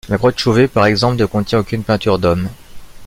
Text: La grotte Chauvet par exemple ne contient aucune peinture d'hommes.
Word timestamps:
La 0.09 0.17
grotte 0.17 0.39
Chauvet 0.39 0.67
par 0.67 0.87
exemple 0.87 1.17
ne 1.21 1.27
contient 1.27 1.59
aucune 1.59 1.83
peinture 1.83 2.17
d'hommes. 2.17 2.49